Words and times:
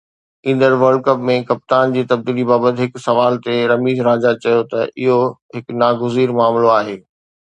ايندڙ 0.45 0.71
world 0.83 1.01
cup 1.07 1.19
۾ 1.29 1.33
ڪپتان 1.49 1.91
جي 1.97 2.03
تبديلي 2.13 2.45
بابت 2.51 2.81
هڪ 2.83 3.01
سوال 3.03 3.37
تي 3.47 3.57
رميز 3.73 4.01
راجا 4.07 4.31
چيو 4.47 4.63
ته 4.71 4.79
اهو 5.03 5.19
هڪ 5.59 5.77
ناگزير 5.83 6.35
معاملو 6.41 6.73
آهي. 6.79 6.97